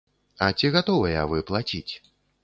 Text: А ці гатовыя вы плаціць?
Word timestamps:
А 0.43 0.45
ці 0.61 0.69
гатовыя 0.75 1.25
вы 1.33 1.43
плаціць? 1.51 1.93